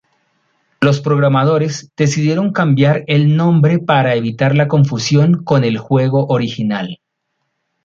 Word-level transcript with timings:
Los 0.79 0.99
programadores 0.99 1.91
decidieron 1.95 2.53
cambiar 2.53 3.03
el 3.05 3.37
nombre 3.37 3.77
para 3.77 4.15
evitar 4.15 4.55
la 4.55 4.67
confusión 4.67 5.43
con 5.43 5.63
el 5.63 5.77
juego 5.77 6.25
original. 6.25 7.01